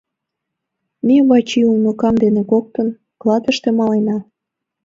—Ме 1.05 1.17
Вачи 1.27 1.61
уныкам 1.73 2.15
дене 2.23 2.41
коктын 2.51 2.87
клатыште 3.21 3.69
малена. 3.77 4.17